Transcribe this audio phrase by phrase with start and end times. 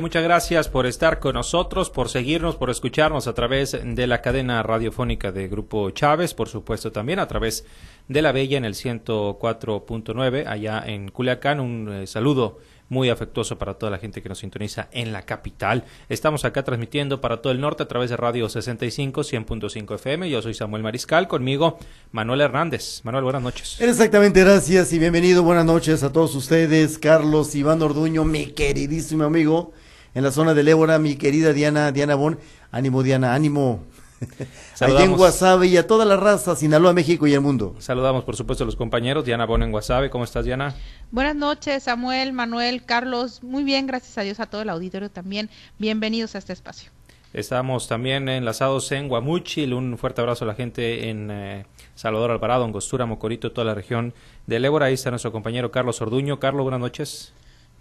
[0.00, 4.62] Muchas gracias por estar con nosotros, por seguirnos, por escucharnos a través de la cadena
[4.62, 7.66] radiofónica de Grupo Chávez, por supuesto también a través
[8.08, 11.60] de La Bella en el 104.9 allá en Culiacán.
[11.60, 12.58] Un eh, saludo
[12.88, 15.84] muy afectuoso para toda la gente que nos sintoniza en la capital.
[16.08, 20.30] Estamos acá transmitiendo para todo el norte a través de Radio 65, 100.5 FM.
[20.30, 21.78] Yo soy Samuel Mariscal, conmigo
[22.12, 23.02] Manuel Hernández.
[23.04, 23.78] Manuel, buenas noches.
[23.78, 25.42] Exactamente, gracias y bienvenido.
[25.42, 26.98] Buenas noches a todos ustedes.
[26.98, 29.72] Carlos Iván Orduño, mi queridísimo amigo
[30.14, 32.38] en la zona del Ébora, mi querida Diana, Diana Bon.
[32.70, 33.84] Ánimo, Diana, ánimo.
[34.80, 37.74] Allá en Guasave y a toda la raza, Sinaloa, México y el mundo.
[37.78, 39.24] Saludamos, por supuesto, a los compañeros.
[39.24, 40.10] Diana Bon en Guasave.
[40.10, 40.74] ¿Cómo estás, Diana?
[41.10, 43.42] Buenas noches, Samuel, Manuel, Carlos.
[43.42, 45.50] Muy bien, gracias a Dios, a todo el auditorio también.
[45.78, 46.90] Bienvenidos a este espacio.
[47.32, 49.72] Estamos también enlazados en Guamuchil.
[49.72, 54.12] Un fuerte abrazo a la gente en eh, Salvador Alvarado, Angostura, Mocorito, toda la región
[54.46, 54.86] del Ébora.
[54.86, 56.38] Ahí está nuestro compañero Carlos Orduño.
[56.38, 57.32] Carlos, buenas noches.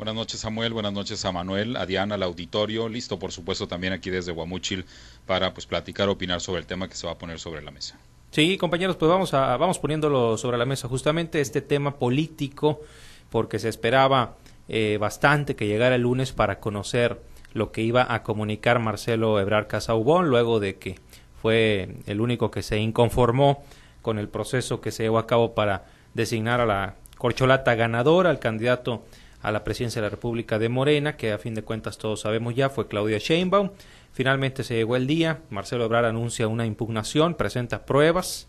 [0.01, 3.93] Buenas noches Samuel, buenas noches a Manuel, a Diana, al auditorio, listo por supuesto también
[3.93, 4.83] aquí desde Guamuchil
[5.27, 7.99] para pues platicar, opinar sobre el tema que se va a poner sobre la mesa.
[8.31, 10.87] Sí, compañeros, pues vamos a vamos poniéndolo sobre la mesa.
[10.87, 12.81] Justamente este tema político
[13.29, 17.21] porque se esperaba eh, bastante que llegara el lunes para conocer
[17.53, 20.95] lo que iba a comunicar Marcelo Ebrar Casaubón luego de que
[21.43, 23.63] fue el único que se inconformó
[24.01, 28.39] con el proceso que se llevó a cabo para designar a la corcholata ganadora, al
[28.39, 29.03] candidato
[29.41, 32.55] a la presidencia de la República de Morena, que a fin de cuentas todos sabemos
[32.55, 33.71] ya fue Claudia Sheinbaum.
[34.13, 38.47] Finalmente se llegó el día, Marcelo Ebrard anuncia una impugnación, presenta pruebas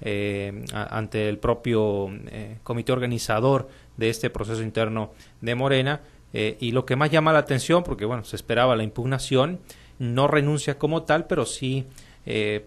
[0.00, 6.02] eh, ante el propio eh, comité organizador de este proceso interno de Morena.
[6.32, 9.60] Eh, y lo que más llama la atención, porque bueno, se esperaba la impugnación,
[9.98, 11.86] no renuncia como tal, pero sí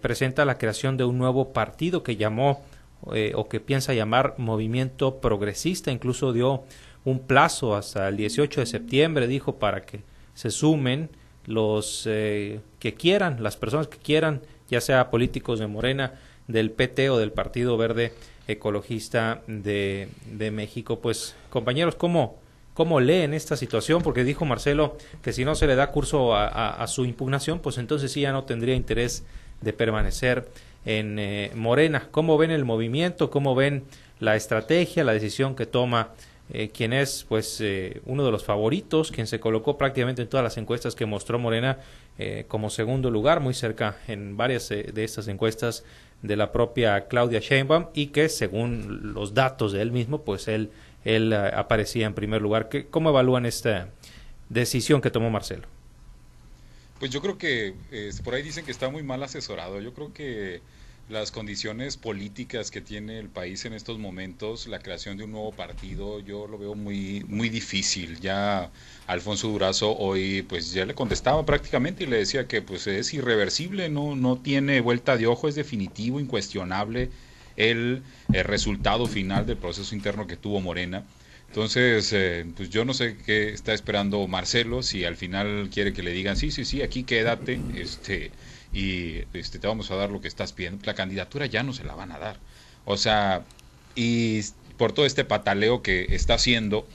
[0.00, 2.64] presenta la creación de un nuevo partido que llamó
[3.02, 6.64] o que piensa llamar Movimiento Progresista, incluso dio
[7.04, 10.00] un plazo hasta el 18 de septiembre, dijo, para que
[10.34, 11.10] se sumen
[11.46, 16.14] los eh, que quieran, las personas que quieran, ya sea políticos de Morena,
[16.48, 18.12] del PT o del Partido Verde
[18.48, 21.00] Ecologista de, de México.
[21.00, 22.38] Pues, compañeros, ¿cómo,
[22.74, 24.02] ¿cómo leen esta situación?
[24.02, 28.12] Porque dijo Marcelo que si no se le da curso a, su impugnación, pues entonces
[28.12, 29.24] sí ya no tendría interés
[29.60, 30.48] de permanecer
[30.84, 32.08] en eh, Morena.
[32.10, 33.30] ¿Cómo ven el movimiento?
[33.30, 33.84] ¿Cómo ven
[34.18, 36.10] la estrategia, la decisión que toma
[36.54, 40.44] eh, quien es pues eh, uno de los favoritos, quien se colocó prácticamente en todas
[40.44, 41.78] las encuestas que mostró Morena
[42.18, 45.82] eh, como segundo lugar, muy cerca en varias de estas encuestas
[46.20, 50.70] de la propia Claudia Sheinbaum y que según los datos de él mismo, pues él,
[51.06, 52.68] él aparecía en primer lugar.
[52.90, 53.88] ¿Cómo evalúan esta
[54.50, 55.66] decisión que tomó Marcelo?
[56.98, 57.74] Pues yo creo que
[58.22, 59.80] por ahí dicen que está muy mal asesorado.
[59.80, 60.60] Yo creo que
[61.12, 65.52] las condiciones políticas que tiene el país en estos momentos, la creación de un nuevo
[65.52, 68.18] partido, yo lo veo muy, muy difícil.
[68.20, 68.70] Ya
[69.06, 73.90] Alfonso Durazo hoy pues ya le contestaba prácticamente y le decía que pues es irreversible,
[73.90, 77.10] no, no tiene vuelta de ojo, es definitivo, incuestionable
[77.56, 81.04] el, resultado final del proceso interno que tuvo Morena.
[81.48, 86.02] Entonces, eh, pues yo no sé qué está esperando Marcelo, si al final quiere que
[86.02, 88.30] le digan, sí, sí, sí, aquí quédate, este,
[88.72, 91.84] y este, te vamos a dar lo que estás pidiendo, la candidatura ya no se
[91.84, 92.38] la van a dar.
[92.84, 93.44] O sea,
[93.94, 94.40] y
[94.76, 96.86] por todo este pataleo que está haciendo,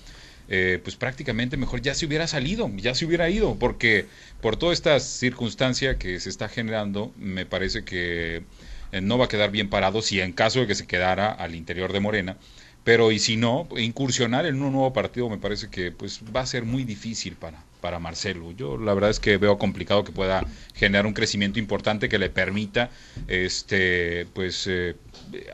[0.50, 4.06] eh, pues prácticamente mejor ya se hubiera salido, ya se hubiera ido, porque
[4.42, 8.44] por toda esta circunstancia que se está generando, me parece que
[8.92, 11.56] eh, no va a quedar bien parado si en caso de que se quedara al
[11.56, 12.38] interior de Morena,
[12.84, 16.46] pero y si no, incursionar en un nuevo partido me parece que pues va a
[16.46, 18.52] ser muy difícil para, para Marcelo.
[18.52, 22.30] Yo la verdad es que veo complicado que pueda generar un crecimiento importante que le
[22.30, 22.90] permita
[23.30, 24.98] este pues eh,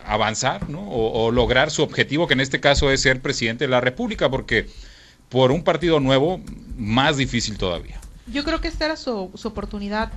[0.04, 0.82] avanzar ¿no?
[0.90, 4.66] o, lograr su objetivo, que en este caso es ser presidente de la República, porque
[5.30, 6.42] por un partido nuevo,
[6.76, 8.02] más difícil todavía.
[8.26, 10.12] Yo creo que esta era su, su oportunidad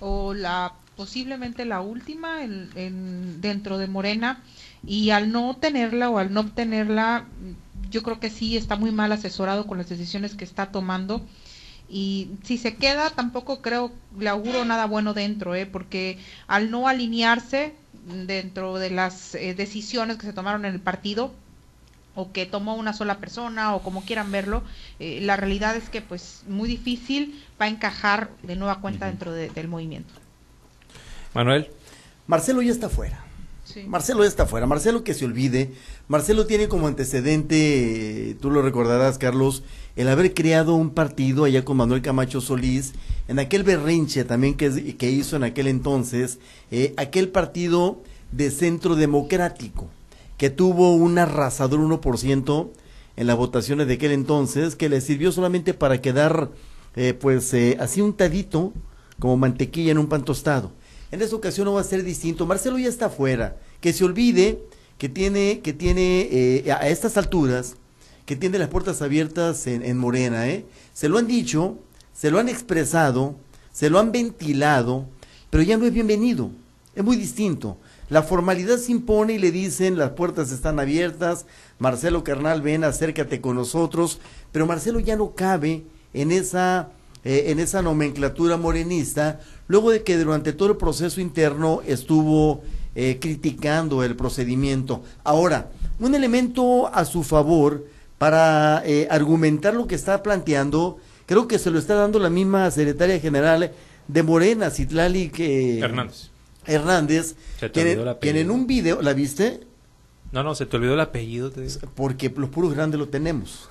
[0.00, 4.42] o la posiblemente la última en, dentro de Morena
[4.84, 7.26] y al no tenerla o al no obtenerla
[7.90, 11.24] yo creo que sí está muy mal asesorado con las decisiones que está tomando
[11.92, 15.66] y si se queda tampoco creo le auguro nada bueno dentro ¿eh?
[15.66, 17.74] porque al no alinearse
[18.26, 21.32] dentro de las eh, decisiones que se tomaron en el partido
[22.14, 24.62] o que tomó una sola persona o como quieran verlo,
[24.98, 29.32] eh, la realidad es que pues muy difícil va a encajar de nueva cuenta dentro
[29.32, 30.12] del movimiento.
[31.32, 31.68] Manuel.
[32.26, 33.24] Marcelo ya está fuera.
[33.86, 34.66] Marcelo está fuera.
[34.66, 35.72] Marcelo que se olvide.
[36.08, 39.62] Marcelo tiene como antecedente, tú lo recordarás, Carlos,
[39.96, 42.92] el haber creado un partido allá con Manuel Camacho Solís,
[43.28, 46.38] en aquel berrinche también que, que hizo en aquel entonces,
[46.70, 49.88] eh, aquel partido de centro democrático,
[50.36, 52.70] que tuvo un arrasador 1%
[53.16, 56.50] en las votaciones de aquel entonces, que le sirvió solamente para quedar
[56.96, 58.72] eh, pues eh, así untadito
[59.18, 60.72] como mantequilla en un pan tostado.
[61.12, 62.46] En esta ocasión no va a ser distinto.
[62.46, 63.56] Marcelo ya está afuera.
[63.80, 64.58] Que se olvide
[64.98, 67.76] que tiene, que tiene eh, a estas alturas,
[68.24, 70.48] que tiene las puertas abiertas en, en Morena.
[70.48, 70.64] ¿eh?
[70.94, 71.76] Se lo han dicho,
[72.14, 73.36] se lo han expresado,
[73.72, 75.06] se lo han ventilado,
[75.50, 76.50] pero ya no es bienvenido.
[76.94, 77.76] Es muy distinto.
[78.08, 81.46] La formalidad se impone y le dicen las puertas están abiertas,
[81.78, 84.18] Marcelo Carnal, ven, acércate con nosotros,
[84.52, 85.82] pero Marcelo ya no cabe
[86.14, 86.90] en esa,
[87.24, 92.62] eh, en esa nomenclatura morenista, luego de que durante todo el proceso interno estuvo
[92.94, 95.02] eh, criticando el procedimiento.
[95.24, 95.70] Ahora,
[96.00, 97.86] un elemento a su favor
[98.18, 102.70] para eh, argumentar lo que está planteando, creo que se lo está dando la misma
[102.70, 103.72] secretaria general
[104.08, 106.30] de Morena, Citlali que Hernández.
[106.66, 107.36] Hernández,
[107.72, 109.60] quien, en un video, ¿la viste?
[110.32, 111.52] No, no, se te olvidó el apellido.
[111.94, 113.68] Porque los puros grandes lo tenemos.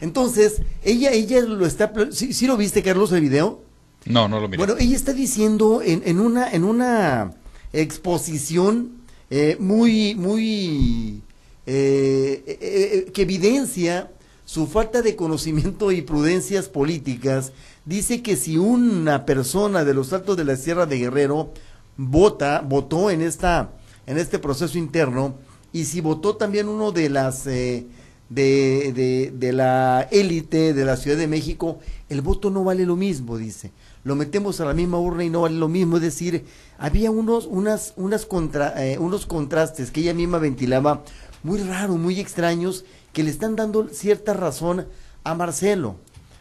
[0.00, 3.62] Entonces, ella, ella lo está, ¿sí, lo viste, Carlos, el video?
[4.06, 4.58] No, no lo miré.
[4.58, 7.34] Bueno, ella está diciendo en, en una, en una
[7.72, 8.92] exposición
[9.30, 11.22] eh, muy, muy,
[11.66, 14.10] eh, eh, que evidencia
[14.44, 17.52] su falta de conocimiento y prudencias políticas,
[17.84, 21.52] dice que si una persona de los altos de la Sierra de Guerrero
[21.98, 23.72] vota, votó en esta,
[24.06, 25.34] en este proceso interno,
[25.70, 27.86] y si votó también uno de las eh,
[28.28, 31.78] de, de, de, la élite de la Ciudad de México,
[32.08, 33.72] el voto no vale lo mismo, dice.
[34.04, 35.96] Lo metemos a la misma urna y no vale lo mismo.
[35.96, 36.44] Es decir,
[36.78, 41.04] había unos, unas, unas contra, eh, unos contrastes que ella misma ventilaba
[41.42, 44.86] muy raros, muy extraños, que le están dando cierta razón
[45.24, 45.96] a Marcelo.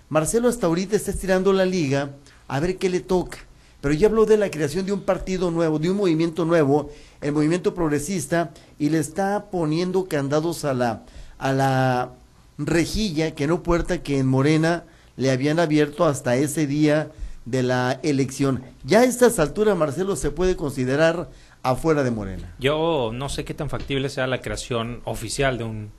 [0.10, 2.12] Marcelo hasta ahorita está estirando la liga
[2.48, 3.40] a ver qué le toca
[3.82, 6.90] pero ya habló de la creación de un partido nuevo, de un movimiento nuevo,
[7.22, 11.06] el movimiento progresista, y le está poniendo candados a la,
[11.38, 12.12] a la
[12.58, 14.86] rejilla, que no puerta que en Morena
[15.16, 17.12] le habían abierto hasta ese día
[17.46, 18.64] de la elección.
[18.84, 21.30] Ya a estas alturas, Marcelo, se puede considerar
[21.64, 22.54] afuera de Morena.
[22.60, 25.92] Yo no sé qué tan factible sea la creación oficial de un,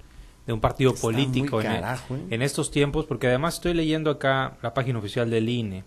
[0.47, 1.83] de un partido político en, ¿eh?
[2.31, 5.85] en, estos tiempos, porque además estoy leyendo acá la página oficial del INE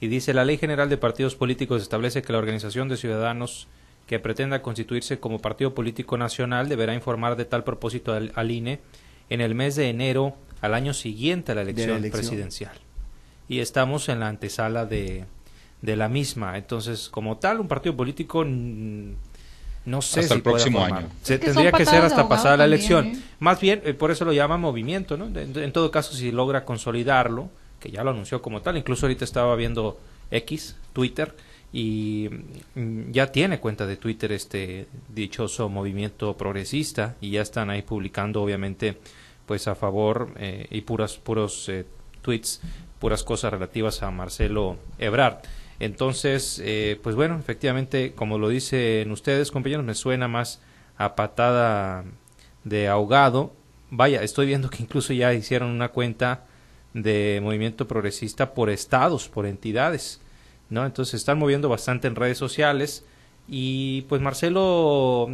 [0.00, 3.68] y dice la Ley General de Partidos Políticos establece que la organización de ciudadanos
[4.06, 8.80] que pretenda constituirse como partido político nacional deberá informar de tal propósito al, INE
[9.30, 12.76] en el mes de enero al año siguiente a la elección, presidencial.
[13.48, 15.24] Y estamos en la antesala de,
[15.82, 16.56] de la misma.
[16.56, 21.08] Entonces, como tal, un partido político no sé hasta si el próximo año.
[21.22, 23.06] Se tendría que ser hasta pasada la elección.
[23.06, 23.18] ¿eh?
[23.38, 25.26] Más bien, eh, por eso lo llama movimiento, ¿no?
[25.38, 28.78] en, todo caso, si logra consolidarlo, que ya lo anunció como tal.
[28.78, 29.98] Incluso ahorita estaba viendo
[30.30, 31.34] X, Twitter,
[31.76, 32.30] y
[32.76, 38.40] mm, ya tiene cuenta de Twitter este dichoso movimiento progresista y ya están ahí publicando
[38.40, 38.96] obviamente
[39.44, 41.84] pues a favor eh, y puras puros eh,
[42.22, 42.60] tweets
[43.00, 45.38] puras cosas relativas a Marcelo Ebrard.
[45.80, 50.62] Entonces eh, pues bueno efectivamente como lo dicen ustedes compañeros me suena más
[50.96, 52.04] a patada
[52.62, 53.52] de ahogado.
[53.90, 56.46] Vaya estoy viendo que incluso ya hicieron una cuenta
[56.92, 60.20] de movimiento progresista por estados, por entidades,
[60.70, 60.84] ¿no?
[60.84, 63.04] Entonces se están moviendo bastante en redes sociales
[63.46, 65.28] y pues Marcelo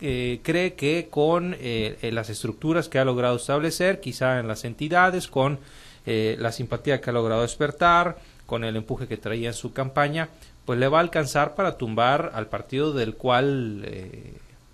[0.00, 5.28] eh, cree que con eh, las estructuras que ha logrado establecer, quizá en las entidades,
[5.28, 5.58] con
[6.04, 10.28] eh, la simpatía que ha logrado despertar, con el empuje que traía en su campaña,
[10.64, 13.84] pues le va a alcanzar para tumbar al partido del cual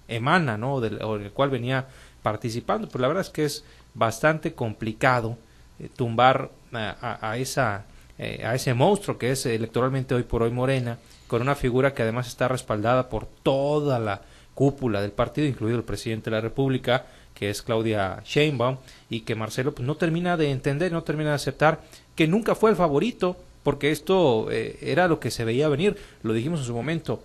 [0.09, 0.81] emana, ¿no?
[0.81, 1.87] Del, o del cual venía
[2.23, 2.89] participando.
[2.89, 5.37] Pues la verdad es que es bastante complicado
[5.79, 7.85] eh, tumbar a, esa,
[8.25, 12.03] eh, a ese monstruo que es electoralmente hoy por hoy Morena, con una figura que
[12.03, 14.23] además está respaldada por toda la
[14.55, 18.77] cúpula del partido, incluido el presidente de la República, que es Claudia Sheinbaum,
[19.11, 21.81] y que Marcelo pues, no termina de entender, no termina de aceptar
[22.15, 26.33] que nunca fue el favorito, porque esto eh, era lo que se veía venir, lo
[26.33, 27.25] dijimos en su momento,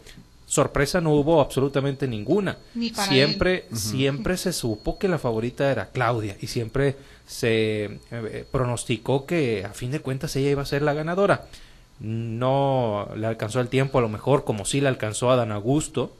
[0.57, 2.57] sorpresa no hubo absolutamente ninguna.
[3.07, 6.95] siempre, siempre se supo que la favorita era Claudia y siempre
[7.27, 11.45] se eh, pronosticó que a fin de cuentas ella iba a ser la ganadora.
[11.99, 16.11] No le alcanzó el tiempo a lo mejor como sí le alcanzó a Dan Augusto,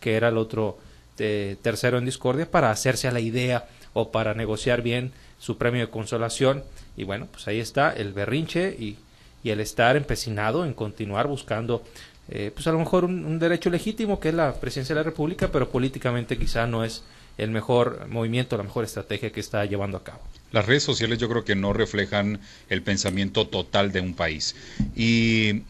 [0.00, 0.76] que era el otro
[1.18, 5.80] eh, tercero en discordia, para hacerse a la idea o para negociar bien su premio
[5.80, 6.64] de consolación.
[6.98, 8.98] Y bueno, pues ahí está el berrinche y,
[9.42, 11.82] y el estar empecinado en continuar buscando
[12.28, 15.50] eh, pues a lo mejor un, derecho legítimo que es la presidencia de la República,
[15.52, 17.04] pero políticamente quizá no es
[17.38, 20.20] el mejor movimiento, la mejor estrategia que está llevando a cabo.
[20.52, 22.40] Las redes sociales yo creo que no reflejan
[22.70, 24.56] el pensamiento total de un país
[24.94, 25.62] y,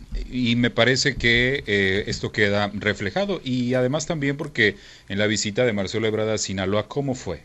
[0.56, 4.76] me parece que eh, esto queda reflejado y además también porque
[5.08, 7.42] en la visita de Marcelo Ebrard a Sinaloa, ¿cómo fue?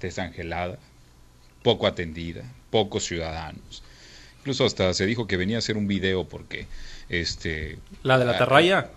[0.00, 0.78] Desangelada,
[1.62, 3.82] poco atendida, pocos ciudadanos
[4.48, 6.66] incluso hasta se dijo que venía a hacer un video porque
[7.08, 8.90] este la de la Tarraya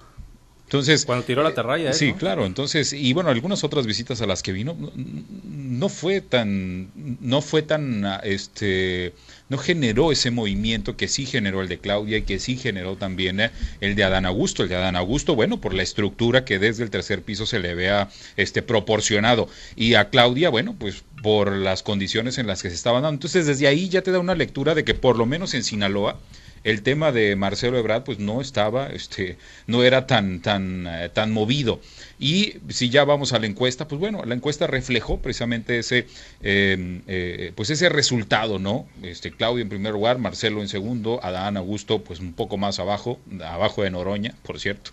[0.71, 2.45] entonces, cuando tiró la eh, atarraya, sí, claro.
[2.45, 6.89] Entonces, y bueno, algunas otras visitas a las que vino no fue tan,
[7.19, 9.13] no fue tan, este,
[9.49, 13.41] no generó ese movimiento que sí generó el de Claudia y que sí generó también
[13.41, 13.51] eh,
[13.81, 14.63] el de Adán Augusto.
[14.63, 17.75] El de Adán Augusto, bueno, por la estructura que desde el tercer piso se le
[17.75, 19.49] vea, este, proporcionado.
[19.75, 23.15] Y a Claudia, bueno, pues por las condiciones en las que se estaban dando.
[23.15, 26.17] Entonces, desde ahí ya te da una lectura de que por lo menos en Sinaloa
[26.63, 29.37] el tema de Marcelo Ebrard pues no estaba, este,
[29.67, 31.81] no era tan, tan, eh, tan movido.
[32.19, 36.07] Y si ya vamos a la encuesta, pues bueno, la encuesta reflejó precisamente ese,
[36.41, 38.87] em, eh, pues ese resultado, ¿no?
[39.01, 43.19] Este, Claudio en primer lugar, Marcelo en segundo, Adán Augusto pues un poco más abajo,
[43.43, 44.91] abajo de Noroña, por cierto.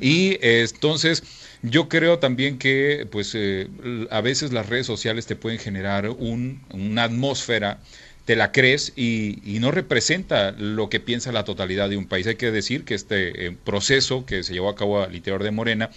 [0.00, 1.22] Y entonces
[1.62, 3.68] yo creo también que pues eh,
[4.10, 7.80] a veces las redes sociales te pueden generar un, una atmósfera
[8.24, 12.26] te la crees y, no representa lo que piensa la totalidad de un país.
[12.26, 15.50] Hay que decir que este eh, proceso que se llevó a cabo al interior de
[15.50, 15.90] Morena,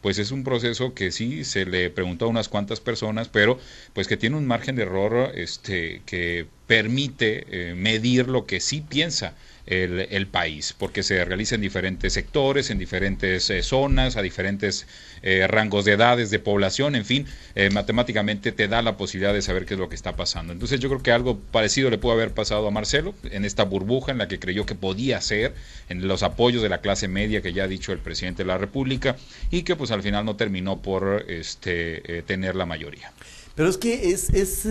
[0.00, 3.58] pues es un proceso que sí se le preguntó a unas cuantas personas, pero
[3.92, 8.80] pues que tiene un margen de error este, que permite eh, medir lo que sí
[8.80, 9.34] piensa
[9.66, 14.86] el, país, porque se realiza en diferentes sectores, en diferentes eh, zonas, a diferentes
[15.22, 19.42] eh, rangos de edades, de población, en fin, eh, matemáticamente te da la posibilidad de
[19.42, 20.52] saber qué es lo que está pasando.
[20.52, 24.12] Entonces yo creo que algo parecido le pudo haber pasado a Marcelo en esta burbuja
[24.12, 25.54] en la que creyó que podía ser,
[25.88, 28.58] en los apoyos de la clase media que ya ha dicho el presidente de la
[28.58, 29.16] República
[29.50, 33.12] y que pues al final no terminó por este, tener la mayoría.
[33.54, 34.66] Pero es que es, es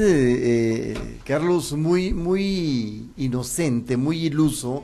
[1.23, 4.83] Carlos, muy, muy inocente, muy iluso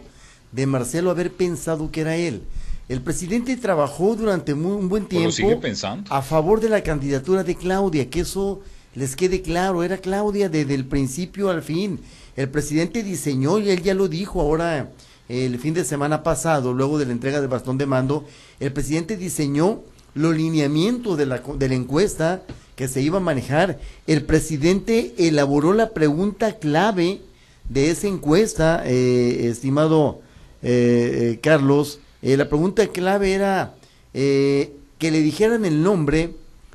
[0.52, 2.44] de Marcelo haber pensado que era él.
[2.90, 5.62] El presidente trabajó durante un buen tiempo
[6.10, 8.62] a favor de la candidatura de Claudia, que eso
[8.96, 12.00] les quede claro, era Claudia desde el principio al fin.
[12.36, 14.92] El presidente diseñó, y él ya lo dijo ahora
[15.28, 18.26] el fin de semana pasado, luego de la entrega del bastón de mando,
[18.60, 19.82] el presidente diseñó
[20.14, 22.44] los lineamientos de la, de la encuesta
[22.78, 23.80] que se iba a manejar.
[24.06, 27.20] El presidente elaboró la pregunta clave
[27.68, 30.22] de esa encuesta, eh, estimado
[30.62, 33.76] eh, eh, Carlos, eh, la pregunta clave era
[34.14, 36.34] que le dijeran el nombre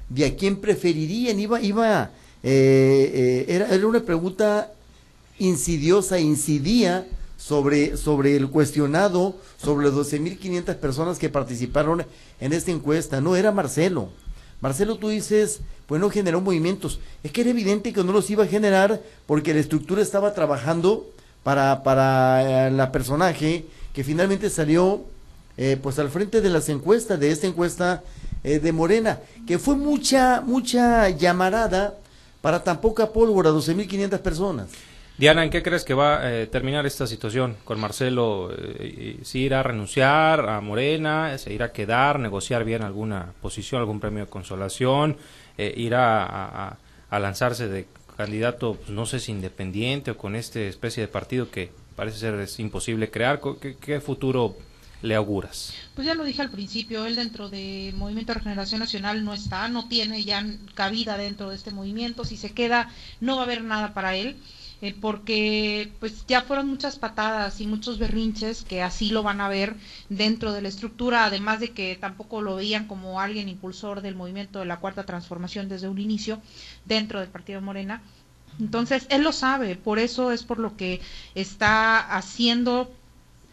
[0.08, 1.40] de a quién preferirían.
[1.40, 2.10] Iba, iba,
[2.42, 4.72] era, era una pregunta
[5.40, 7.06] insidiosa, incidía
[7.36, 12.06] sobre, sobre el cuestionado, sobre las 12.500 personas que participaron
[12.40, 13.20] en esta encuesta.
[13.20, 14.10] No, era Marcelo.
[14.62, 17.00] Marcelo, tú dices, pues no generó movimientos.
[17.22, 21.10] Es que era evidente que no los iba a generar porque la estructura estaba trabajando
[21.42, 25.02] para, para la personaje que finalmente salió
[25.58, 28.02] eh, pues al frente de las encuestas, de esta encuesta
[28.44, 31.98] eh, de Morena, que fue mucha, mucha llamarada
[32.40, 34.68] para tan poca pólvora, 12.500 personas.
[35.18, 38.50] Diana, ¿en qué crees que va a eh, terminar esta situación con Marcelo?
[39.22, 41.36] ¿Si irá a renunciar a Morena?
[41.38, 45.16] ¿Se irá a quedar, negociar bien alguna posición, algún premio de consolación?
[45.58, 46.70] ¿Irá
[47.10, 51.50] a, lanzarse de candidato, pues, no sé si independiente o con esta especie de partido
[51.50, 53.40] que parece ser imposible crear.
[53.80, 54.56] ¿Qué, futuro
[55.02, 55.74] le auguras?
[55.94, 59.68] Pues ya lo dije al principio, él dentro de Movimiento de Regeneración Nacional no está,
[59.68, 62.90] no tiene ya cabida dentro de este movimiento, si se queda
[63.20, 64.36] no va a haber nada para él.
[64.82, 69.48] Eh, porque pues ya fueron muchas patadas y muchos berrinches que así lo van a
[69.48, 69.76] ver
[70.08, 74.58] dentro de la estructura, además de que tampoco lo veían como alguien impulsor del movimiento
[74.58, 76.42] de la cuarta transformación desde un inicio
[76.84, 78.02] dentro del Partido Morena.
[78.58, 81.00] Entonces, él lo sabe, por eso es por lo que
[81.36, 82.90] está haciendo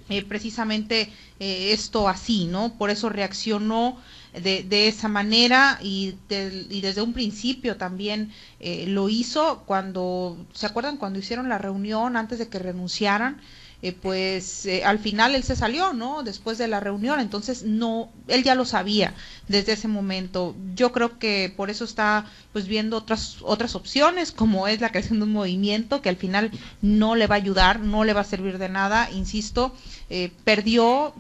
[0.10, 2.74] eh, precisamente eh, esto así, ¿no?
[2.74, 3.98] Por eso reaccionó
[4.34, 10.66] de, de esa manera y, y, desde un principio también eh, lo hizo cuando, ¿se
[10.66, 13.42] acuerdan cuando hicieron la reunión antes de que renunciaran?
[13.82, 16.22] Eh, pues eh, al final él se salió, ¿no?
[16.22, 19.14] Después de la reunión, entonces no, él ya lo sabía
[19.48, 20.54] desde ese momento.
[20.76, 25.20] Yo creo que por eso está pues viendo otras otras opciones, como es la creación
[25.20, 28.26] de un movimiento que al final no le va a ayudar, no le va a
[28.26, 29.74] servir de nada, insisto,
[30.10, 31.14] eh, perdió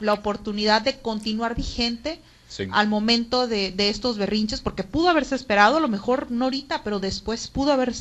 [0.00, 2.20] la oportunidad de continuar vigente.
[2.70, 6.82] al momento de, de estos berrinches, porque pudo haberse esperado, a lo mejor no ahorita,
[6.82, 7.92] pero después pudo haber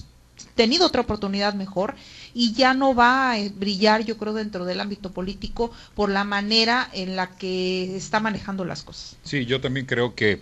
[0.55, 1.95] tenido otra oportunidad mejor
[2.33, 6.89] y ya no va a brillar, yo creo, dentro del ámbito político por la manera
[6.93, 9.17] en la que está manejando las cosas.
[9.23, 10.41] Sí, yo también creo que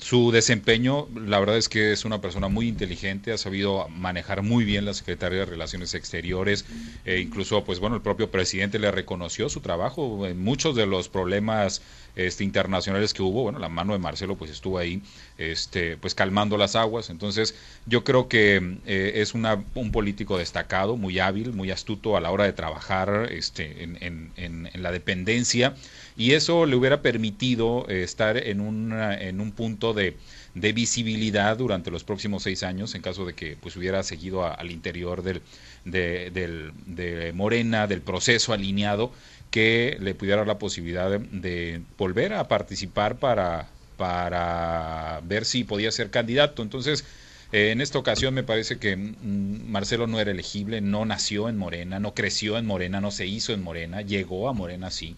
[0.00, 4.64] su desempeño, la verdad es que es una persona muy inteligente, ha sabido manejar muy
[4.64, 6.64] bien la Secretaría de Relaciones Exteriores,
[7.04, 10.26] e incluso, pues bueno, el propio presidente le reconoció su trabajo.
[10.26, 11.82] En muchos de los problemas
[12.16, 15.02] este, internacionales que hubo, bueno, la mano de Marcelo pues estuvo ahí,
[15.38, 17.54] este, pues calmando las aguas, entonces
[17.86, 22.30] yo creo que eh, es una, un político destacado, muy hábil, muy astuto a la
[22.30, 25.74] hora de trabajar este, en, en, en, la dependencia
[26.16, 30.16] y eso le hubiera permitido eh, estar en, una, en un punto de,
[30.54, 34.70] de, visibilidad durante los próximos seis años en caso de que pues hubiera seguido al
[34.70, 35.42] interior del,
[35.84, 39.12] de, del, de Morena, del proceso alineado
[39.52, 45.92] que le pudiera dar la posibilidad de, volver a participar para, para ver si podía
[45.92, 46.62] ser candidato.
[46.62, 47.04] Entonces,
[47.52, 51.58] eh, en esta ocasión me parece que mm, Marcelo no era elegible, no nació en
[51.58, 55.16] Morena, no creció en Morena, no se hizo en Morena, llegó a Morena sí.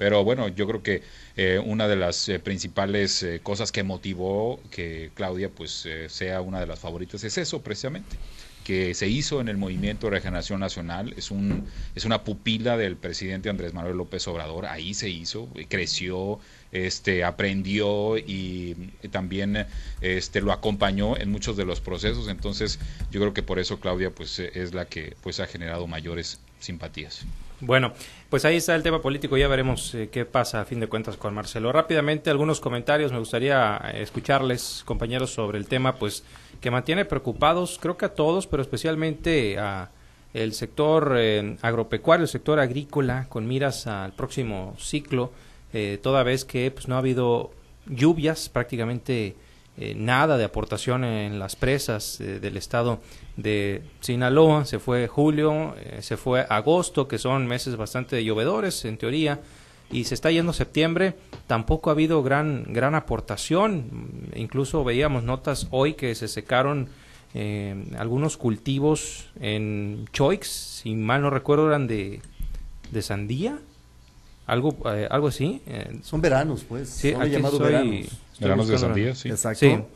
[0.00, 1.02] Pero bueno, yo creo que
[1.36, 6.66] eh, una de las eh, principales cosas que motivó que Claudia pues sea una de
[6.66, 8.16] las favoritas es eso precisamente
[8.64, 12.96] que se hizo en el Movimiento de Regeneración Nacional, es, un, es una pupila del
[12.96, 16.38] presidente Andrés Manuel López Obrador, ahí se hizo, creció,
[16.72, 19.66] este, aprendió y, también
[20.00, 22.78] este, lo acompañó en muchos de los procesos, entonces
[23.10, 27.24] yo creo que por eso Claudia pues, es la que pues, ha generado mayores simpatías.
[27.62, 27.92] Bueno,
[28.30, 31.18] pues ahí está el tema político, ya veremos eh, qué pasa a fin de cuentas
[31.18, 31.70] con Marcelo.
[31.72, 36.24] Rápidamente algunos comentarios, me gustaría escucharles, compañeros, sobre el tema, pues
[36.62, 39.90] que mantiene preocupados, creo que a todos, pero especialmente a
[40.32, 45.32] el sector eh, agropecuario, el sector agrícola, con miras al próximo ciclo,
[45.72, 47.52] eh, toda vez que pues, no ha habido
[47.86, 49.36] lluvias, prácticamente
[49.76, 53.00] eh, nada de aportación en las presas del estado
[53.36, 59.40] de Sinaloa, se fue julio, se fue agosto, que son meses bastante llovedores en teoría,
[59.92, 61.14] y se está yendo septiembre,
[61.46, 64.30] tampoco ha habido gran, gran aportación.
[64.34, 66.88] Incluso veíamos notas hoy que se secaron
[67.34, 72.20] eh, algunos cultivos en Choix, si mal no recuerdo, eran de,
[72.90, 73.58] de sandía.
[74.50, 75.62] Algo, eh, algo así.
[75.66, 76.00] Eh.
[76.02, 76.90] Son veranos, pues.
[76.90, 78.06] Sí, Son llamados veranos.
[78.40, 79.28] Veranos de sandía, sí.
[79.28, 79.86] Exacto.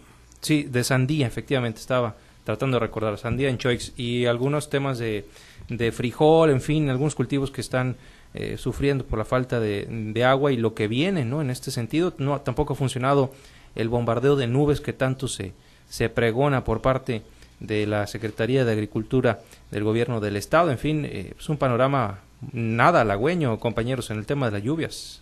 [0.41, 1.81] Sí, de sandía, efectivamente.
[1.81, 3.19] Estaba tratando de recordar.
[3.19, 3.93] Sandía en Choix.
[3.97, 5.25] Y algunos temas de,
[5.69, 7.97] de frijol, en fin, algunos cultivos que están
[8.33, 11.41] eh, sufriendo por la falta de, agua y lo que viene, ¿no?
[11.41, 13.33] En este sentido, no, tampoco ha funcionado
[13.75, 15.53] el bombardeo de nubes que tanto se,
[15.89, 17.23] se pregona por parte
[17.59, 19.41] de la Secretaría de Agricultura
[19.73, 20.71] del Gobierno del Estado.
[20.71, 22.21] En fin, eh, es un panorama
[22.53, 25.21] nada halagüeño, compañeros, en el tema de las lluvias.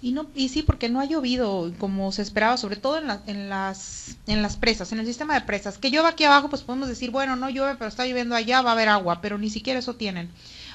[0.00, 3.48] Y no y sí, porque no ha llovido como se esperaba, sobre todo en, en
[3.48, 5.78] las en las presas, en el sistema de presas.
[5.78, 8.70] Que llueva aquí abajo, pues podemos decir, bueno, no llueve, pero está lloviendo allá, va
[8.70, 10.28] a haber agua, pero ni siquiera eso tienen.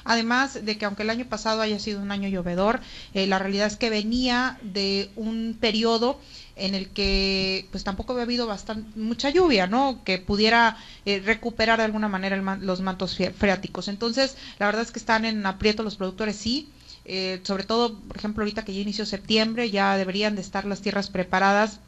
[0.08, 2.80] Además de que aunque el año pasado haya sido un año llovedor,
[3.12, 6.18] eh, la realidad es que venía de un periodo
[6.56, 10.00] en el que pues tampoco había habido bastante mucha lluvia, ¿no?
[10.04, 13.86] Que pudiera eh, recuperar de alguna manera los mantos freáticos.
[13.88, 16.70] Entonces, la verdad es que están en aprieto los productores, sí.
[17.04, 20.80] Eh, sobre todo, por ejemplo, ahorita que ya inició septiembre, ya deberían de estar las
[20.80, 21.80] tierras preparadas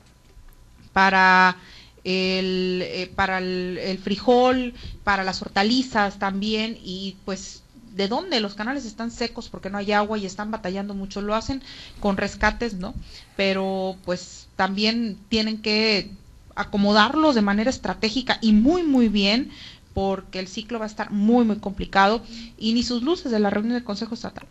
[0.93, 1.57] para
[2.05, 7.63] el, para el, frijol, para las hortalizas también, y pues
[7.95, 11.35] de dónde los canales están secos porque no hay agua y están batallando mucho lo
[11.35, 11.63] hacen
[12.01, 12.95] con rescates no
[13.37, 16.11] pero pues también tienen que
[16.55, 19.51] acomodarlos de manera estratégica y muy muy bien
[19.95, 22.23] porque el ciclo va a estar muy muy complicado
[22.59, 24.47] y ni sus luces de la reunión del Consejo Estatal.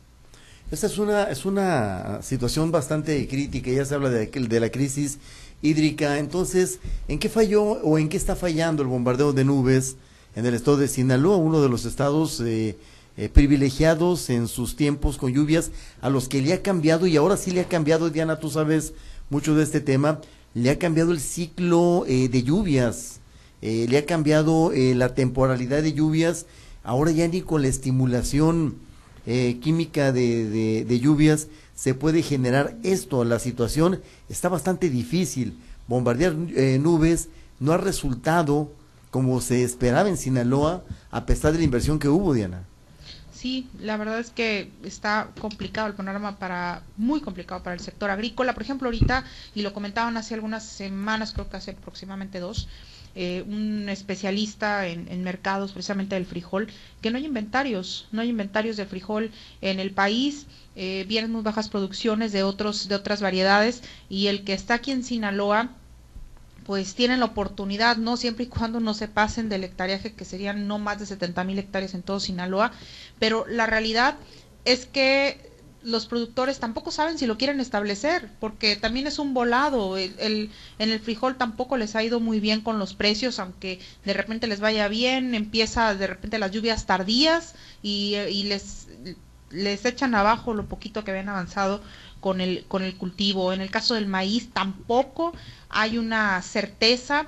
[0.72, 5.20] Esta es una es una situación bastante crítica ya se habla de, de la crisis
[5.62, 6.18] hídrica.
[6.18, 9.96] Entonces en qué falló o en qué está fallando el bombardeo de nubes
[10.36, 12.78] en el estado de Sinaloa uno de los estados eh,
[13.20, 17.36] eh, privilegiados en sus tiempos con lluvias, a los que le ha cambiado, y ahora
[17.36, 18.94] sí le ha cambiado, Diana, tú sabes
[19.30, 20.22] mucho de este tema,
[20.54, 23.20] le ha cambiado el ciclo eh, de lluvias,
[23.62, 26.46] eh, le ha cambiado la temporalidad de lluvias,
[26.82, 28.76] ahora ya ni con la estimulación
[29.26, 37.28] química de, de lluvias se puede generar esto, la situación está bastante difícil, bombardear nubes
[37.60, 38.72] no ha resultado
[39.12, 42.69] como se esperaba en Sinaloa, a pesar de la inversión que hubo, Diana.
[43.40, 48.10] Sí, la verdad es que está complicado el panorama para, muy complicado para el sector
[48.10, 48.54] agrícola.
[48.54, 49.24] Por ejemplo, ahorita,
[49.56, 52.68] y lo comentaban hace algunas semanas, creo que hace aproximadamente dos,
[53.16, 56.68] eh, un especialista en, mercados precisamente del frijol,
[57.02, 61.42] que no hay inventarios, no hay inventarios de frijol en el país, eh, vienen muy
[61.42, 65.70] bajas producciones de otros, de otras variedades, y el que está aquí en Sinaloa,
[66.70, 70.68] pues tienen la oportunidad, no siempre y cuando no se pasen del hectareaje, que serían
[70.68, 72.72] no más de 70 mil hectáreas en todo Sinaloa,
[73.18, 74.18] pero la realidad
[74.66, 75.50] es que
[75.82, 79.98] los productores tampoco saben si lo quieren establecer, porque también es un volado.
[79.98, 84.14] El, en el frijol tampoco les ha ido muy bien con los precios, aunque de
[84.14, 88.90] repente les vaya bien, empieza de repente las lluvias tardías y, y les,
[89.50, 91.82] les echan abajo lo poquito que habían avanzado
[92.20, 93.54] con el, con el cultivo.
[93.54, 95.34] En el caso del maíz tampoco
[95.70, 97.28] hay una certeza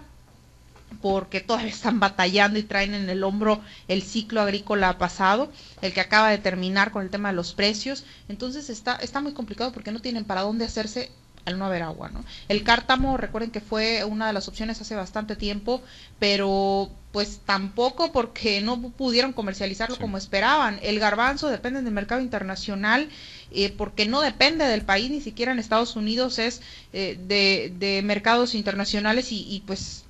[1.01, 5.51] porque todavía están batallando y traen en el hombro el ciclo agrícola pasado,
[5.81, 8.03] el que acaba de terminar con el tema de los precios.
[8.27, 11.11] Entonces está, está muy complicado porque no tienen para dónde hacerse
[11.45, 12.23] al no haber agua, ¿no?
[12.49, 15.81] El cártamo, recuerden que fue una de las opciones hace bastante tiempo,
[16.19, 20.79] pero pues tampoco porque no pudieron comercializarlo como esperaban.
[20.81, 23.09] El garbanzo depende del mercado internacional,
[23.51, 26.61] eh, porque no depende del país, ni siquiera en Estados Unidos es
[26.93, 30.05] eh, de, de, mercados internacionales y, y pues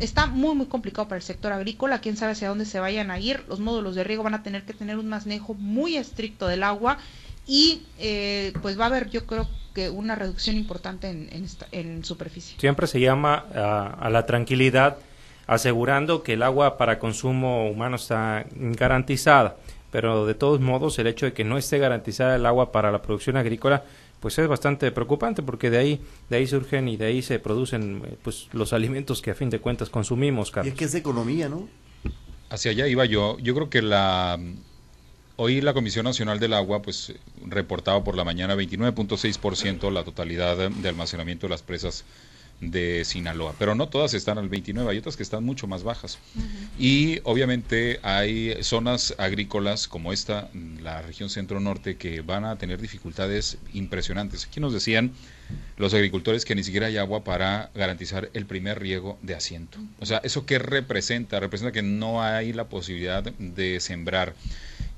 [0.00, 3.18] está muy muy complicado para el sector agrícola, quién sabe hacia dónde se vayan a
[3.18, 6.62] ir, los módulos de riego van a tener que tener un manejo muy estricto del
[6.62, 6.98] agua
[7.46, 12.58] y eh, pues va a haber yo creo que una reducción importante en, en, superficie.
[12.58, 13.44] Siempre se llama
[14.00, 14.96] a, la tranquilidad
[15.46, 19.56] asegurando que el agua para consumo humano está garantizada,
[19.90, 23.02] pero de todos modos el hecho de que no esté garantizada el agua para la
[23.02, 23.84] producción agrícola
[24.20, 28.02] pues es bastante preocupante porque de ahí de ahí surgen y de ahí se producen
[28.04, 30.68] eh, pues los alimentos que a fin de cuentas consumimos Carlos.
[30.68, 31.68] Y es que es economía no
[32.50, 33.38] hacia allá iba yo.
[33.38, 34.38] Yo creo que la
[35.36, 40.88] hoy la Comisión Nacional del Agua pues reportaba por la mañana 29.6% la totalidad de
[40.88, 42.04] almacenamiento de las presas
[42.60, 46.18] de Sinaloa, pero no todas están al 29, hay otras que están mucho más bajas.
[46.78, 50.48] Y obviamente hay zonas agrícolas como esta,
[50.80, 54.46] la región centro-norte, que van a tener dificultades impresionantes.
[54.46, 55.12] Aquí nos decían
[55.76, 59.78] los agricultores que ni siquiera hay agua para garantizar el primer riego de asiento.
[60.00, 61.38] O sea, ¿eso qué representa?
[61.40, 64.34] Representa que no hay la posibilidad de sembrar.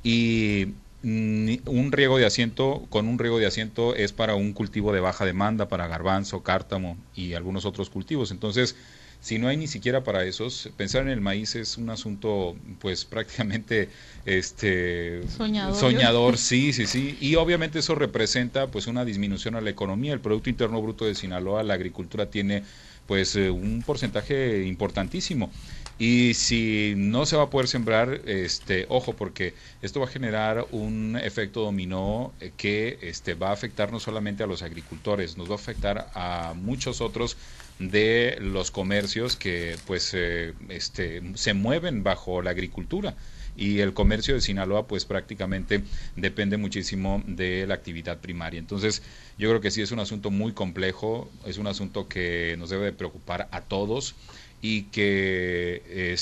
[0.04, 0.68] Y
[1.02, 5.24] un riego de asiento, con un riego de asiento es para un cultivo de baja
[5.24, 8.30] demanda, para garbanzo, cártamo y algunos otros cultivos.
[8.30, 8.74] Entonces,
[9.20, 13.04] si no hay ni siquiera para esos, pensar en el maíz es un asunto pues
[13.04, 13.90] prácticamente
[14.24, 20.12] este soñador, sí, sí, sí, y obviamente eso representa pues una disminución a la economía,
[20.12, 22.62] el producto interno bruto de Sinaloa, la agricultura tiene
[23.06, 25.50] pues eh, un porcentaje importantísimo.
[25.98, 30.66] Y si no se va a poder sembrar, este, ojo, porque esto va a generar
[30.70, 35.48] un efecto dominó eh, que este, va a afectar no solamente a los agricultores, nos
[35.48, 37.36] va a afectar a muchos otros
[37.80, 43.14] de los comercios que pues eh, este, se mueven bajo la agricultura
[43.56, 45.82] y el comercio de Sinaloa pues prácticamente
[46.14, 48.60] depende muchísimo de la actividad primaria.
[48.60, 49.02] Entonces
[49.36, 52.92] yo creo que sí es un asunto muy complejo, es un asunto que nos debe
[52.92, 54.14] preocupar a todos
[54.60, 56.16] y que e,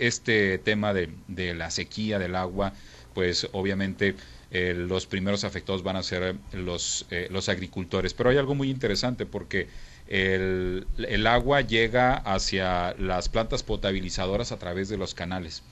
[0.00, 1.10] este tema de,
[1.54, 2.72] la sequía del agua,
[3.14, 4.14] pues obviamente
[4.50, 8.14] eh, los primeros afectados van a ser los, eh, los agricultores.
[8.14, 9.68] Pero hay algo muy interesante porque
[10.08, 15.62] el, el, agua llega hacia las plantas potabilizadoras a través de los canales.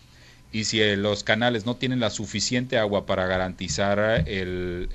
[0.52, 4.88] Y si eh, los canales no tienen la suficiente agua para garantizar el,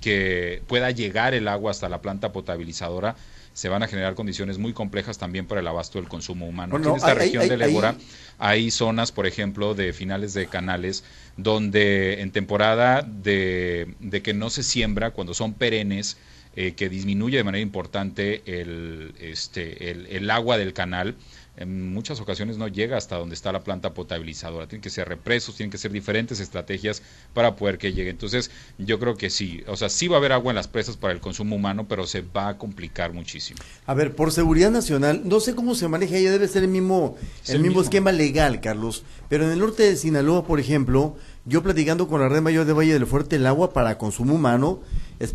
[0.00, 3.16] que pueda llegar el agua hasta la planta potabilizadora,
[3.52, 6.76] se van a generar condiciones muy complejas también para el abasto del consumo humano.
[6.76, 7.96] en esta región de Lébora
[8.38, 11.04] hay zonas, por ejemplo, de finales de canales,
[11.36, 16.16] donde en temporada de, de que no se siembra, cuando son perennes,
[16.54, 21.16] eh, que disminuye de manera importante el, este, el, el agua del canal,
[21.56, 24.66] en muchas ocasiones no llega hasta donde está la planta potabilizadora.
[24.66, 27.02] Tienen que ser represos, tienen que ser diferentes estrategias
[27.34, 28.08] para poder que llegue.
[28.08, 30.96] Entonces, yo creo que sí, o sea, sí va a haber agua en las presas
[30.96, 33.60] para el consumo humano, pero se va a complicar muchísimo.
[33.86, 37.16] A ver, por seguridad nacional, no sé cómo se maneja, ya debe ser el mismo,
[37.46, 42.08] el, mismo, esquema legal, Carlos, pero en el norte de Sinaloa, por ejemplo, yo platicando
[42.08, 44.80] con la red mayor de Valle del Fuerte, el agua para consumo humano
[45.18, 45.34] es,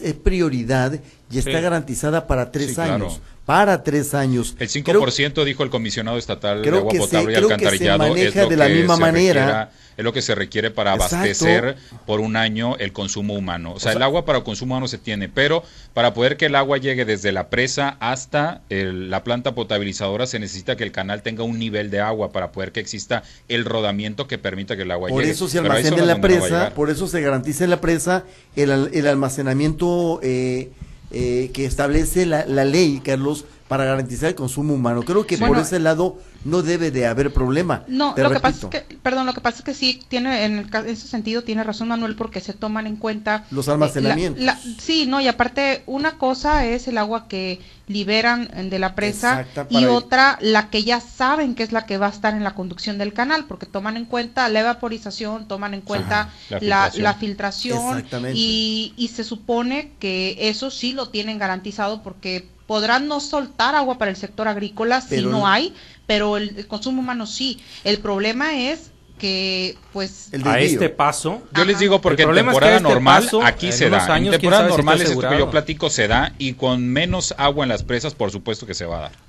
[0.00, 0.98] es, prioridad
[1.30, 4.56] y está garantizada para tres años para tres años.
[4.58, 8.02] El 5% dijo el comisionado estatal de agua potable y alcantarillado.
[8.02, 9.70] se maneja es de la misma manera.
[9.96, 13.72] Es lo que se requiere para abastecer por un año el consumo humano.
[13.72, 15.62] O sea, el agua para consumo humano se tiene, pero
[15.94, 20.76] para poder que el agua llegue desde la presa hasta la planta potabilizadora se necesita
[20.76, 24.38] que el canal tenga un nivel de agua para poder que exista el rodamiento que
[24.38, 25.22] permita que el agua llegue.
[25.22, 28.70] Por eso se almacena en la presa, por eso se garantiza en la presa el,
[28.92, 30.70] el almacenamiento eh,
[31.12, 35.02] eh, que establece la, ley, Carlos, para garantizar el consumo humano.
[35.02, 37.82] Creo que por ese lado no debe de haber problema.
[37.88, 40.70] No, lo que pasa es que, perdón, lo que pasa es que sí tiene, en,
[40.86, 44.44] ese sentido tiene razón Manuel porque se toman en cuenta los almacenamientos.
[44.78, 49.84] sí, no, y aparte una cosa es el agua que liberan de la presa y
[49.84, 52.98] otra la que ya saben que es la que va a estar en la conducción
[52.98, 59.08] del canal porque toman en cuenta la evaporización, toman en cuenta la, filtración, y, y
[59.08, 64.16] se supone que eso sí lo tienen garantizado porque podrán no soltar agua para el
[64.16, 65.74] sector agrícola si no hay,
[66.06, 67.60] pero el, consumo humano sí.
[67.84, 72.88] El problema es que pues a este paso yo les digo porque en temporada este
[72.88, 74.18] normal aquí se da.
[74.18, 77.70] En temporada normal es esto que yo platico se da y con menos agua en
[77.70, 79.25] las presas por supuesto que se va a dar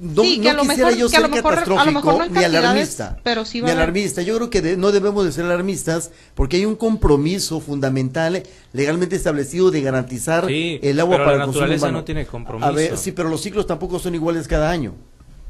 [0.00, 3.18] no, sí, que a lo mejor, yo ser catastrófico ni alarmista.
[3.24, 4.22] Pero sí ni alarmista.
[4.22, 9.70] Yo creo que no debemos de ser alarmistas porque hay un compromiso fundamental legalmente establecido
[9.70, 12.68] de garantizar el agua para la naturaleza no tiene compromiso.
[12.68, 14.94] A ver, sí, pero los ciclos tampoco son iguales cada año.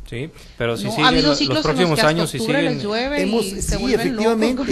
[0.09, 2.79] Sí, pero si no, los próximos años si siguen
[3.17, 4.63] hemos, sí, efectivamente.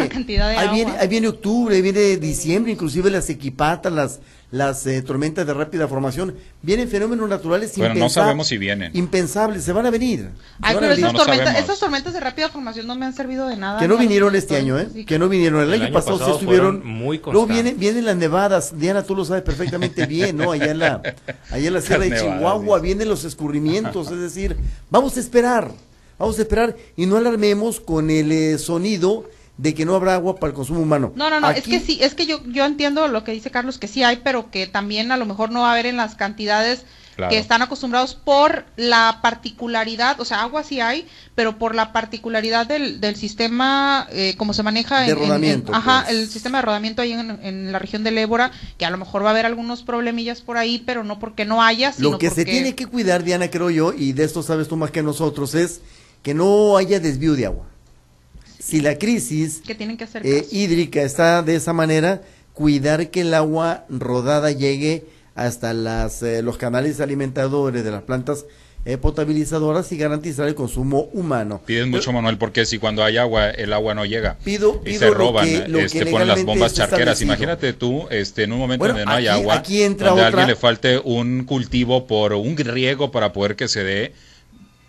[0.42, 4.20] ahí, viene, ahí viene octubre, ahí viene diciembre, inclusive las equipatas, las
[4.52, 8.90] las eh, tormentas de rápida formación, vienen fenómenos naturales Pero no sabemos si vienen.
[8.94, 10.28] Impensables, se van a venir.
[10.60, 13.80] Ay, pero esas, tormentas, esas tormentas de rápida formación no me han servido de nada.
[13.80, 15.06] Que no vinieron este año, ¿eh?
[15.06, 15.62] Que no vinieron.
[15.62, 16.86] El, año, pasado, sí estuvieron.
[16.86, 18.78] Muy Luego vienen, vienen las nevadas.
[18.78, 20.52] Diana, tú lo sabes perfectamente bien, ¿no?
[20.52, 21.02] Allá en la,
[21.50, 24.10] allá en la Sierra de Chihuahua vienen los escurrimientos.
[24.10, 24.56] es decir,
[24.90, 25.72] vamos a esperar.
[26.18, 29.24] Vamos a esperar y no alarmemos con el eh, sonido
[29.58, 31.12] de que no habrá agua para el consumo humano.
[31.14, 33.78] No, no, no, es que sí, es que yo, yo entiendo lo que dice Carlos,
[33.78, 36.14] que sí hay, pero que también a lo mejor no va a haber en las
[36.14, 36.84] cantidades
[37.28, 42.66] que están acostumbrados por la particularidad, o sea, agua sí hay, pero por la particularidad
[42.66, 46.16] del, del sistema, eh, como se maneja de rodamiento, ajá, pues.
[46.16, 49.28] el sistema de rodamiento ahí en, la región del Ébora, que a lo mejor va
[49.28, 52.44] a haber algunos problemillas por ahí, pero no porque no haya, sino Lo que se
[52.44, 55.82] tiene que cuidar, Diana, creo yo, y de esto sabes tú más que nosotros, es
[56.22, 57.71] que no haya desvío de agua
[58.64, 59.60] si la crisis
[60.22, 62.22] eh, hídrica está de esa manera,
[62.52, 68.44] cuidar que el agua rodada llegue hasta las, eh, los canales alimentadores de las plantas
[68.84, 71.60] eh, potabilizadoras y garantizar el consumo humano.
[71.64, 75.10] Piden mucho, Manuel, porque si cuando hay agua, el agua no llega pido, y se
[75.10, 77.20] roban, este, ponen las bombas charqueras.
[77.20, 80.46] Imagínate tú, este, en un momento donde no hay agua, aquí entra donde a alguien
[80.48, 84.12] le falte un cultivo por un riego para poder que se dé,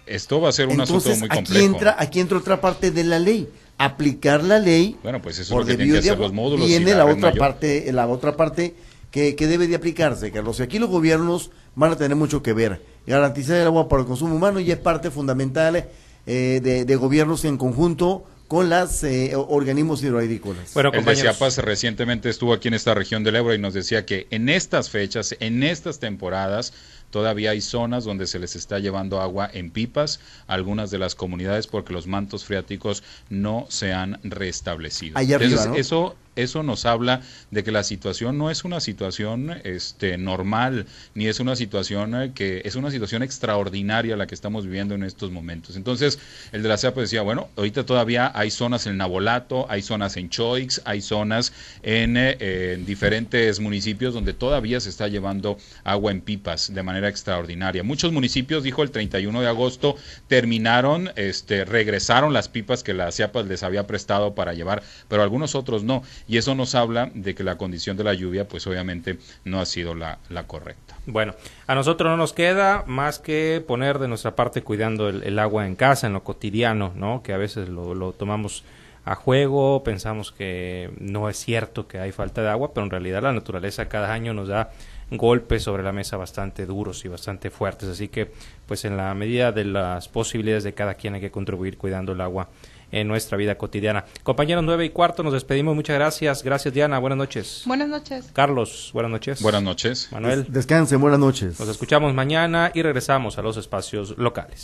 [0.06, 1.54] esto va a ser un asunto muy complejo.
[1.54, 4.98] Aquí entra, aquí entra otra parte de la ley aplicar la ley.
[5.04, 6.68] Bueno, pues eso es lo que tienen que hacer los módulos.
[6.68, 8.76] Viene la, otra parte, la otra parte
[9.12, 10.60] que, que, debe de aplicarse, Carlos.
[10.60, 12.82] Y aquí los gobiernos van a tener mucho que ver.
[13.06, 15.88] Garantizar el agua para el consumo humano y es parte fundamental
[16.26, 20.74] eh, de, de gobiernos en conjunto con los eh, organismos hidroagrícolas.
[20.74, 24.06] Bueno, el de Chiapas recientemente estuvo aquí en esta región del Ebro y nos decía
[24.06, 26.74] que en estas fechas, en estas temporadas,
[27.14, 31.14] todavía hay zonas donde se les está llevando agua en pipas a algunas de las
[31.14, 35.20] comunidades porque los mantos freáticos no se han restablecido.
[35.20, 40.86] Entonces, eso eso nos habla de que la situación no es una situación este, normal,
[41.16, 45.04] ni es una situación eh, que es una situación extraordinaria la que estamos viviendo en
[45.04, 45.76] estos momentos.
[45.76, 46.20] Entonces,
[46.52, 50.30] el de la CEPA decía, bueno, ahorita todavía hay zonas en Nabolato, hay zonas en
[50.30, 56.22] Choix, hay zonas en, eh, en diferentes municipios donde todavía se está llevando agua en
[56.22, 57.84] pipas de manera extraordinaria.
[57.84, 59.96] Muchos municipios, dijo el 31 de agosto,
[60.28, 65.56] terminaron, este, regresaron las pipas que la CIAPAS les había prestado para llevar, pero algunos
[65.56, 69.18] otros no y eso nos habla de que la condición de la lluvia pues obviamente
[69.46, 70.96] no ha sido la, correcta.
[71.06, 71.36] Bueno,
[71.68, 75.76] a nosotros no nos queda más que poner de nuestra parte cuidando el, agua en
[75.76, 77.24] casa, en lo cotidiano, ¿no?
[77.24, 78.64] Que a veces lo, lo tomamos
[79.06, 83.24] a juego, pensamos que no es cierto que hay falta de agua, pero en realidad
[83.24, 84.72] la naturaleza cada año nos da
[85.12, 88.32] golpes sobre la mesa bastante duros y bastante fuertes, así que
[88.66, 92.22] pues en la medida de las posibilidades de cada quien hay que contribuir cuidando el
[92.22, 92.50] agua
[92.94, 94.06] en nuestra vida cotidiana.
[94.24, 95.76] Compañeros, nueve y cuarto, nos despedimos.
[95.76, 96.44] Muchas gracias.
[96.44, 97.00] Gracias, Diana.
[97.00, 97.64] Buenas noches.
[97.66, 98.30] Buenas noches.
[98.34, 99.42] Carlos, buenas noches.
[99.42, 100.10] Buenas noches.
[100.12, 100.46] Manuel.
[100.48, 101.60] descansen, buenas noches.
[101.60, 104.62] Nos escuchamos mañana y regresamos a los espacios locales.